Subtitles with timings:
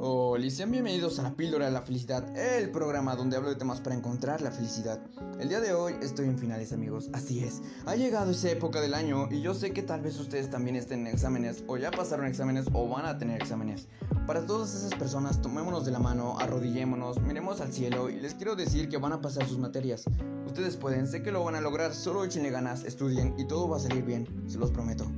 [0.00, 3.56] Hola y sean bienvenidos a la Píldora de la Felicidad, el programa donde hablo de
[3.56, 5.00] temas para encontrar la felicidad.
[5.40, 8.94] El día de hoy estoy en finales amigos, así es, ha llegado esa época del
[8.94, 12.26] año y yo sé que tal vez ustedes también estén en exámenes o ya pasaron
[12.26, 13.88] exámenes o van a tener exámenes.
[14.24, 18.54] Para todas esas personas tomémonos de la mano, arrodillémonos, miremos al cielo y les quiero
[18.54, 20.04] decir que van a pasar sus materias.
[20.46, 23.78] Ustedes pueden, sé que lo van a lograr, solo échenle ganas, estudien y todo va
[23.78, 25.10] a salir bien, se los prometo.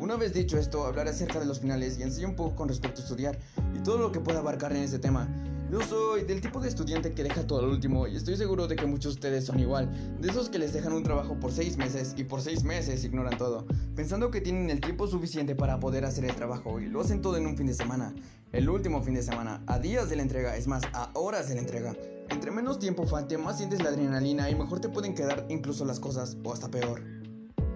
[0.00, 3.00] Una vez dicho esto, hablaré acerca de los finales y enseño un poco con respecto
[3.00, 3.38] a estudiar
[3.74, 5.28] y todo lo que pueda abarcar en ese tema.
[5.70, 8.74] Yo soy del tipo de estudiante que deja todo al último y estoy seguro de
[8.74, 11.76] que muchos de ustedes son igual, de esos que les dejan un trabajo por seis
[11.76, 16.06] meses y por seis meses ignoran todo, pensando que tienen el tiempo suficiente para poder
[16.06, 18.14] hacer el trabajo y lo hacen todo en un fin de semana,
[18.52, 21.56] el último fin de semana, a días de la entrega, es más, a horas de
[21.56, 21.94] la entrega.
[22.30, 26.00] Entre menos tiempo falte, más sientes la adrenalina y mejor te pueden quedar incluso las
[26.00, 27.02] cosas o hasta peor.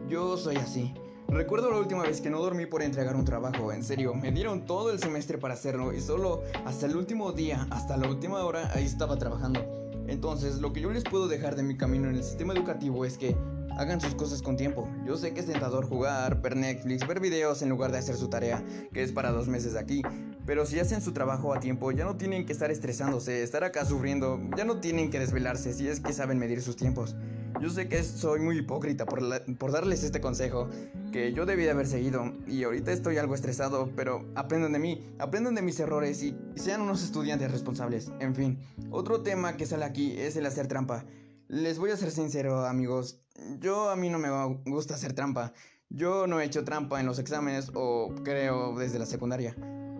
[0.09, 0.95] Yo soy así.
[1.33, 4.67] Recuerdo la última vez que no dormí por entregar un trabajo, en serio, me dieron
[4.67, 8.71] todo el semestre para hacerlo y solo hasta el último día, hasta la última hora,
[8.75, 9.65] ahí estaba trabajando.
[10.09, 13.17] Entonces, lo que yo les puedo dejar de mi camino en el sistema educativo es
[13.17, 13.35] que
[13.79, 14.87] hagan sus cosas con tiempo.
[15.07, 18.29] Yo sé que es tentador jugar, ver Netflix, ver videos en lugar de hacer su
[18.29, 20.03] tarea, que es para dos meses aquí.
[20.45, 23.87] Pero si hacen su trabajo a tiempo, ya no tienen que estar estresándose, estar acá
[23.87, 27.17] sufriendo, ya no tienen que desvelarse si es que saben medir sus tiempos.
[27.63, 29.23] Yo sé que soy muy hipócrita por,
[29.55, 30.69] por darles este consejo
[31.13, 35.15] que yo debí de haber seguido y ahorita estoy algo estresado, pero aprendan de mí,
[35.21, 38.11] aprendan de mis errores y sean unos estudiantes responsables.
[38.19, 38.59] En fin,
[38.91, 41.05] otro tema que sale aquí es el hacer trampa.
[41.47, 43.21] Les voy a ser sincero, amigos,
[43.61, 44.29] yo a mí no me
[44.69, 45.53] gusta hacer trampa.
[45.89, 49.55] Yo no he hecho trampa en los exámenes o creo desde la secundaria.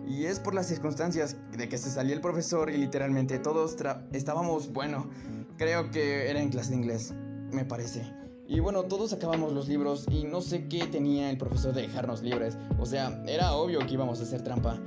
[0.05, 3.77] Y es por las circunstancias de que se salió el profesor y literalmente todos
[4.11, 5.09] estábamos, bueno,
[5.55, 7.13] creo que era en clase de inglés
[7.53, 8.11] me parece.
[8.47, 12.21] Y bueno, todos acabamos los libros y no sé qué tenía el profesor de dejarnos
[12.21, 12.57] libres.
[12.79, 14.77] O sea, era obvio que íbamos a hacer trampa.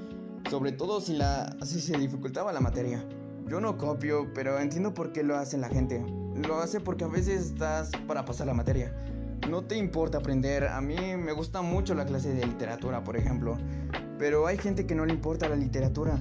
[0.51, 3.05] Sobre todo si, la, si se dificultaba la materia.
[3.49, 6.05] Yo no copio, pero entiendo por qué lo hace la gente.
[6.47, 8.95] Lo hace porque a veces estás para pasar la materia.
[9.49, 10.65] No te importa aprender.
[10.65, 13.57] A mí me gusta mucho la clase de literatura, por ejemplo.
[14.19, 16.21] Pero hay gente que no le importa la literatura.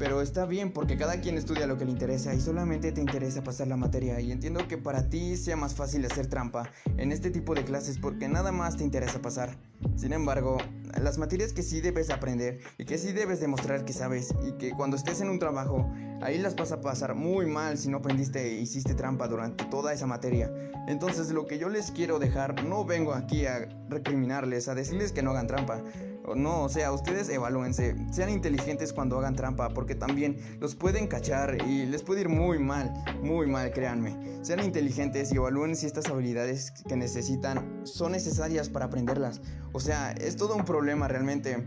[0.00, 3.44] Pero está bien porque cada quien estudia lo que le interesa y solamente te interesa
[3.44, 7.30] pasar la materia y entiendo que para ti sea más fácil hacer trampa en este
[7.30, 9.58] tipo de clases porque nada más te interesa pasar.
[9.96, 10.56] Sin embargo,
[11.02, 14.70] las materias que sí debes aprender y que sí debes demostrar que sabes y que
[14.72, 15.90] cuando estés en un trabajo,
[16.20, 19.92] ahí las vas a pasar muy mal si no aprendiste e hiciste trampa durante toda
[19.92, 20.50] esa materia.
[20.86, 25.22] Entonces lo que yo les quiero dejar, no vengo aquí a recriminarles, a decirles que
[25.22, 25.82] no hagan trampa.
[26.36, 31.58] No, o sea, ustedes evalúense, sean inteligentes cuando hagan trampa, porque también los pueden cachar
[31.66, 32.92] y les puede ir muy mal,
[33.22, 34.16] muy mal, créanme.
[34.42, 39.40] Sean inteligentes y evalúen si estas habilidades que necesitan son necesarias para aprenderlas.
[39.72, 41.66] O sea, es todo un problema realmente.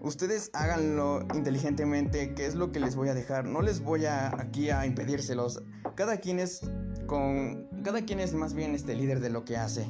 [0.00, 3.44] Ustedes háganlo inteligentemente, que es lo que les voy a dejar.
[3.44, 5.62] No les voy a aquí a impedírselos.
[5.94, 6.60] Cada quien es
[7.06, 9.86] con cada quien es más bien este líder de lo que hace.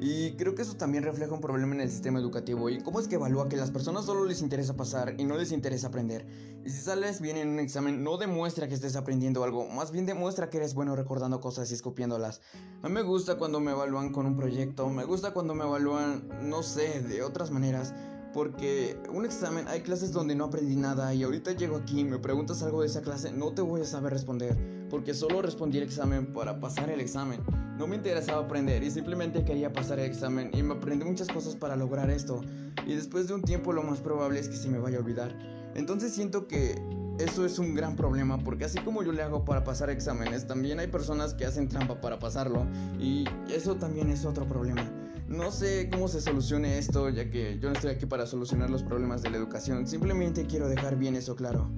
[0.00, 3.08] Y creo que eso también refleja un problema en el sistema educativo y cómo es
[3.08, 6.26] que evalúa que las personas solo les interesa pasar y no les interesa aprender.
[6.64, 10.06] Y si sales bien en un examen no demuestra que estés aprendiendo algo, más bien
[10.06, 12.40] demuestra que eres bueno recordando cosas y escupiéndolas.
[12.82, 16.28] A mí me gusta cuando me evalúan con un proyecto, me gusta cuando me evalúan,
[16.42, 17.94] no sé, de otras maneras.
[18.34, 22.18] Porque un examen, hay clases donde no aprendí nada y ahorita llego aquí y me
[22.18, 24.58] preguntas algo de esa clase, no te voy a saber responder,
[24.90, 27.40] porque solo respondí el examen para pasar el examen.
[27.78, 31.54] No me interesaba aprender y simplemente quería pasar el examen y me aprendí muchas cosas
[31.54, 32.40] para lograr esto.
[32.84, 35.32] Y después de un tiempo lo más probable es que se me vaya a olvidar.
[35.76, 36.74] Entonces siento que
[37.20, 40.80] eso es un gran problema porque así como yo le hago para pasar exámenes, también
[40.80, 42.66] hay personas que hacen trampa para pasarlo
[42.98, 45.03] y eso también es otro problema.
[45.28, 48.82] No sé cómo se solucione esto, ya que yo no estoy aquí para solucionar los
[48.82, 51.70] problemas de la educación, simplemente quiero dejar bien eso claro.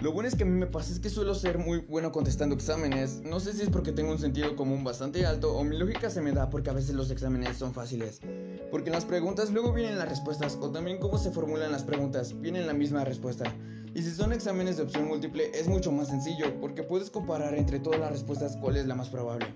[0.00, 2.54] Lo bueno es que a mí me pasa es que suelo ser muy bueno contestando
[2.54, 3.20] exámenes.
[3.22, 6.22] No sé si es porque tengo un sentido común bastante alto o mi lógica se
[6.22, 8.20] me da porque a veces los exámenes son fáciles.
[8.70, 12.40] Porque en las preguntas luego vienen las respuestas o también cómo se formulan las preguntas,
[12.40, 13.54] vienen la misma respuesta.
[13.94, 17.78] Y si son exámenes de opción múltiple es mucho más sencillo porque puedes comparar entre
[17.78, 19.54] todas las respuestas cuál es la más probable.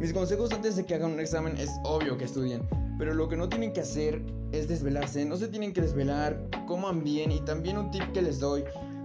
[0.00, 2.62] Mis consejos antes de que hagan un examen es obvio que estudien,
[2.98, 4.22] pero lo que no tienen que hacer
[4.52, 8.38] es desvelarse, no se tienen que desvelar, coman bien y también un tip que les
[8.38, 8.64] doy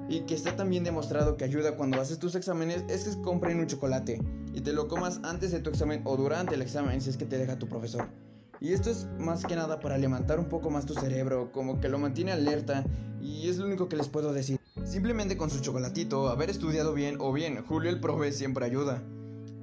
[0.09, 3.67] y que está también demostrado que ayuda cuando haces tus exámenes es que compren un
[3.67, 4.21] chocolate
[4.53, 7.25] y te lo comas antes de tu examen o durante el examen si es que
[7.25, 8.07] te deja tu profesor.
[8.59, 11.89] Y esto es más que nada para levantar un poco más tu cerebro, como que
[11.89, 12.85] lo mantiene alerta
[13.21, 14.59] y es lo único que les puedo decir.
[14.85, 19.01] Simplemente con su chocolatito, haber estudiado bien o bien, Julio el profe siempre ayuda.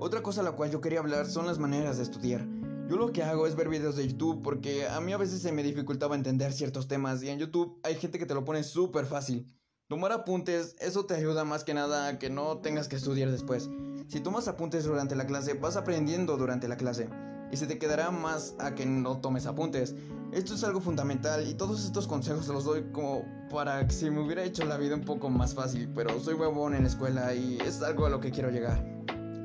[0.02, 2.48] Otra cosa a la cual yo quería hablar son las maneras de estudiar.
[2.88, 5.52] Yo lo que hago es ver videos de YouTube porque a mí a veces se
[5.52, 9.04] me dificultaba entender ciertos temas y en YouTube hay gente que te lo pone súper
[9.04, 9.54] fácil.
[9.88, 13.68] Tomar apuntes, eso te ayuda más que nada a que no tengas que estudiar después.
[14.08, 17.10] Si tomas apuntes durante la clase, vas aprendiendo durante la clase.
[17.52, 19.94] Y se te quedará más a que no tomes apuntes.
[20.32, 24.22] Esto es algo fundamental y todos estos consejos los doy como para que si me
[24.22, 27.58] hubiera hecho la vida un poco más fácil, pero soy huevón en la escuela y
[27.58, 28.89] es algo a lo que quiero llegar.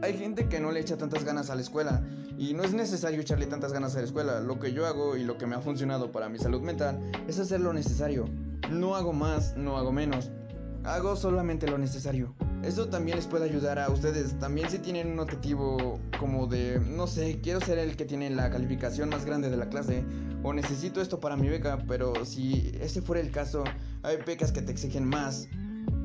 [0.06, 2.04] Hay gente que no le echa tantas ganas a la escuela
[2.38, 4.40] y no es necesario echarle tantas ganas a la escuela.
[4.40, 7.40] Lo que yo hago y lo que me ha funcionado para mi salud mental es
[7.40, 8.30] hacer lo necesario.
[8.70, 10.30] No hago más, no hago menos.
[10.84, 12.36] Hago solamente lo necesario.
[12.62, 14.38] Eso también les puede ayudar a ustedes.
[14.38, 18.52] También si tienen un objetivo como de, no sé, quiero ser el que tiene la
[18.52, 20.06] calificación más grande de la clase
[20.44, 23.64] o necesito esto para mi beca, pero si ese fuera el caso,
[24.04, 25.48] hay becas que te exigen más.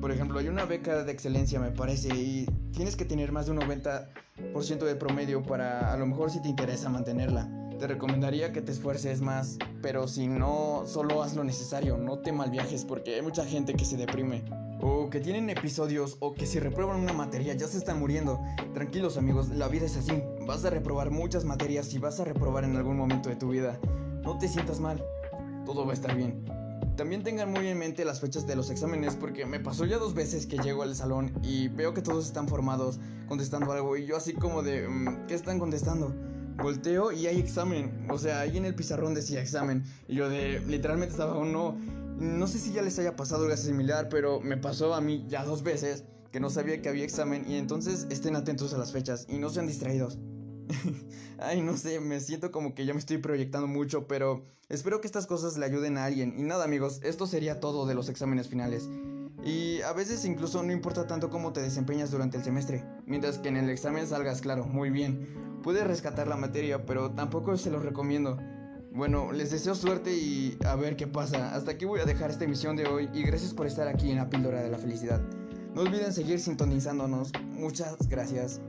[0.01, 3.53] Por ejemplo, hay una beca de excelencia, me parece, y tienes que tener más de
[3.53, 7.51] un 90% de promedio para a lo mejor si te interesa mantenerla.
[7.79, 12.33] Te recomendaría que te esfuerces más, pero si no, solo haz lo necesario, no te
[12.33, 14.43] malviajes porque hay mucha gente que se deprime.
[14.81, 18.41] O que tienen episodios o que si reprueban una materia ya se están muriendo.
[18.73, 20.23] Tranquilos amigos, la vida es así.
[20.47, 23.79] Vas a reprobar muchas materias y vas a reprobar en algún momento de tu vida.
[24.23, 25.03] No te sientas mal,
[25.67, 26.60] todo va a estar bien.
[27.01, 30.13] También tengan muy en mente las fechas de los exámenes porque me pasó ya dos
[30.13, 34.19] veces que llego al salón y veo que todos están formados contestando algo y yo
[34.19, 36.15] así como de, mm, ¿qué están contestando?
[36.63, 40.61] Volteo y hay examen, o sea, ahí en el pizarrón decía examen y yo de,
[40.69, 41.75] literalmente estaba uno,
[42.19, 45.43] no sé si ya les haya pasado algo similar, pero me pasó a mí ya
[45.47, 49.25] dos veces que no sabía que había examen y entonces estén atentos a las fechas
[49.31, 50.19] y no sean distraídos.
[51.39, 55.07] Ay, no sé, me siento como que ya me estoy proyectando mucho, pero espero que
[55.07, 56.35] estas cosas le ayuden a alguien.
[56.39, 58.89] Y nada, amigos, esto sería todo de los exámenes finales.
[59.45, 63.49] Y a veces incluso no importa tanto cómo te desempeñas durante el semestre, mientras que
[63.49, 65.61] en el examen salgas claro, muy bien.
[65.63, 68.39] Puedes rescatar la materia, pero tampoco se lo recomiendo.
[68.93, 71.55] Bueno, les deseo suerte y a ver qué pasa.
[71.55, 74.17] Hasta aquí voy a dejar esta emisión de hoy y gracias por estar aquí en
[74.17, 75.21] la píldora de la felicidad.
[75.75, 77.33] No olviden seguir sintonizándonos.
[77.53, 78.61] Muchas gracias.